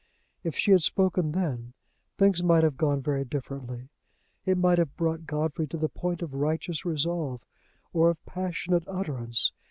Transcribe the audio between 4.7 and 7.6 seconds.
have brought Godfrey to the point of righteous resolve